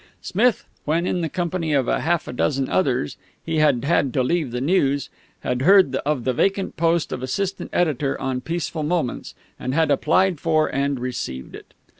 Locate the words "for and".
10.39-10.99